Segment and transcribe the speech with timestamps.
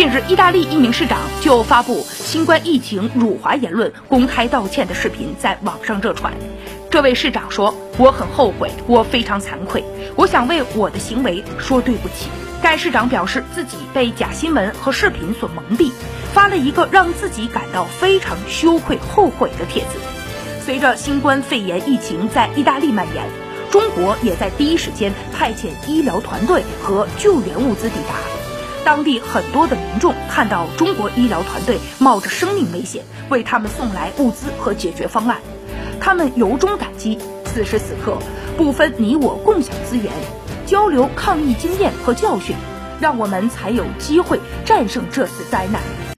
[0.00, 6.32] 近日，意大利一名市长就发布新冠疫情辱华言论公开道歉的视频在网上热传。
[6.90, 9.84] 这位市长说：“我很后悔，我非常惭愧，
[10.16, 12.30] 我想为我的行为说对不起。”
[12.62, 15.92] 该市长表示自己被假新闻和视频所蒙蔽，
[16.32, 19.98] 发了一个让自己感到非常羞愧、后悔的帖子。
[20.64, 23.22] 随着新冠肺炎疫情在意大利蔓延，
[23.70, 28.39] 中国也在第一时间派遣医疗团队和救援物资抵达。
[28.84, 35.38] 当地很多的民众看到中国医疗团队冒着生命危险为他们送来物资和解决方案，
[36.00, 37.18] 他们由衷感激。
[37.44, 38.16] 此时此刻，
[38.56, 40.12] 不分你我，共享资源，
[40.66, 42.54] 交流抗疫经验和教训，
[43.00, 46.10] 让我们才有机会战胜这次灾难。